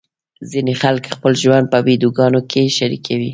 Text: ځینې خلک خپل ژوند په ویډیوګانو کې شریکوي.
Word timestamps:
ځینې 0.51 0.73
خلک 0.81 1.03
خپل 1.15 1.33
ژوند 1.43 1.65
په 1.71 1.77
ویډیوګانو 1.87 2.41
کې 2.51 2.73
شریکوي. 2.77 3.29